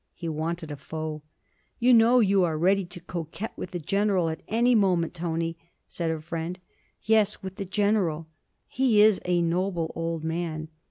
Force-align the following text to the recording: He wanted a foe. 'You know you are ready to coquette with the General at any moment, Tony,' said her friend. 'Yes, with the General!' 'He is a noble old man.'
He 0.15 0.27
wanted 0.27 0.71
a 0.71 0.77
foe. 0.77 1.21
'You 1.77 1.93
know 1.93 2.21
you 2.21 2.43
are 2.43 2.57
ready 2.57 2.85
to 2.85 2.99
coquette 2.99 3.53
with 3.55 3.69
the 3.69 3.77
General 3.77 4.29
at 4.29 4.41
any 4.47 4.73
moment, 4.73 5.13
Tony,' 5.13 5.59
said 5.87 6.09
her 6.09 6.19
friend. 6.21 6.57
'Yes, 7.03 7.43
with 7.43 7.57
the 7.57 7.65
General!' 7.65 8.25
'He 8.67 8.99
is 9.03 9.21
a 9.25 9.43
noble 9.43 9.91
old 9.95 10.23
man.' 10.23 10.69